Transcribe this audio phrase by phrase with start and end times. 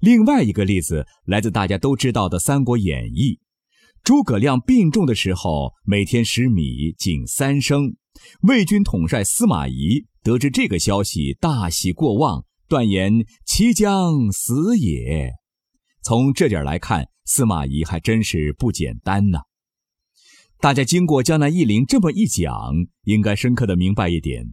[0.00, 3.34] 另外一个例子来自大家都知道的《三国演义》，
[4.02, 7.96] 诸葛亮病重的时候，每天食米仅三升。
[8.42, 15.32] 魏军统帅司马懿得知这个消息，大喜过望，断言其将死也。
[16.02, 19.40] 从这点来看，司马懿还真是不简单呢。
[20.60, 22.72] 大家经过江南忆林这么一讲，
[23.04, 24.46] 应该深刻的明白一点：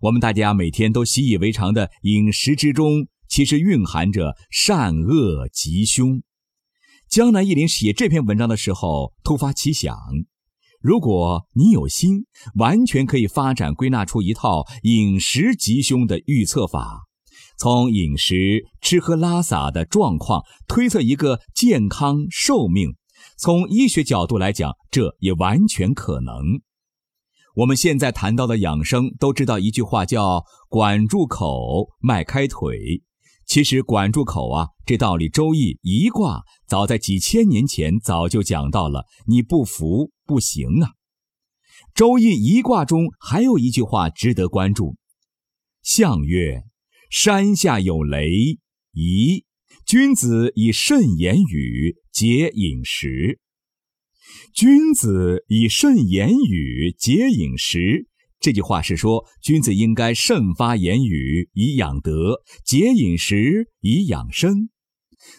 [0.00, 3.06] 我们大家每天都习以为常的饮食之中。
[3.34, 6.22] 其实蕴含着善恶吉凶。
[7.10, 9.98] 江南忆林写这篇文章的时候，突发奇想：
[10.80, 17.08] 如果你有心，完全可以发展归纳出一套饮食吉凶的预测法，
[17.58, 22.94] 从饮食吃喝拉撒的状况推测一个健康寿命。
[23.36, 26.60] 从医学角度来讲，这也完全可能。
[27.56, 33.02] 我们现在谈到的养生，都知道一句话叫“管住口，迈开腿”。
[33.46, 39.04] 其实管住口啊，这道理《周易》一卦早在几千年前早就讲到了。
[39.26, 40.88] 你不服不行啊！
[41.94, 44.96] 《周易》一卦中还有一句话值得关注
[45.82, 46.62] ：“象曰：
[47.10, 48.58] 山下有雷，
[48.92, 49.44] 宜。
[49.86, 53.40] 君子以慎言语，节饮食。
[54.54, 58.08] 君子以慎言语，节饮食。”
[58.44, 64.68] 这句话是说，君子应该慎发言语以养德，节饮食以养生。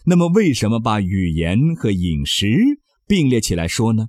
[0.08, 2.48] 那么，为什么把语言和饮食
[3.06, 4.08] 并列起来说呢？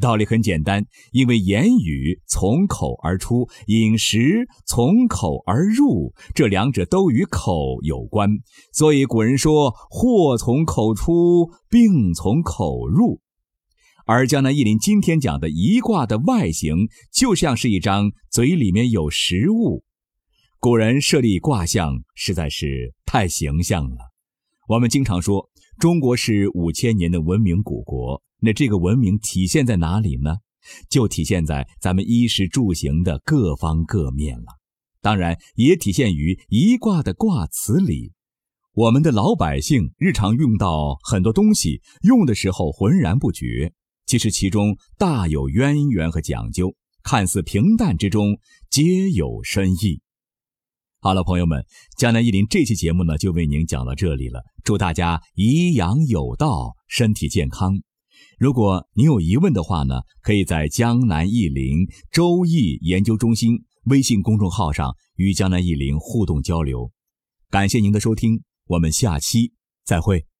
[0.00, 8.28] 道理很简单，因为言语从口而出，饮食从口而入，这两者都与口有关。
[8.72, 13.20] 所以古人说：“祸从口出，病从口入。”
[14.06, 19.82] 而江南忆林今天讲的一卦的外形，就像是一张嘴里面有食物。
[20.60, 23.96] 古人设立卦象实在是太形象了。
[24.68, 30.36] 我们经常说中国是五千年的文明古国，那这个文明体现在哪里呢？
[30.90, 34.44] 就体现在咱们衣食住行的各方各面了。
[35.00, 38.12] 当然，也体现于一卦的卦辞里。
[38.74, 43.72] 我们的老百姓日常用到很多东西，用的时候浑然不觉。
[44.06, 48.38] 其实其中大有渊源和讲究，看似平淡之中
[48.70, 50.00] 皆有深意。
[51.00, 51.64] 好了，朋友们，
[51.98, 54.42] 江南一林这期节目呢就为您讲到这里了。
[54.62, 57.80] 祝大家颐养有道，身体健康。
[58.38, 66.90] 如果您有疑问的话呢，可以在江南一林周易研究中心微信公众号上与江南一林互动交流。
[67.50, 69.52] 感谢您的收听，我们下期
[69.84, 70.33] 再会。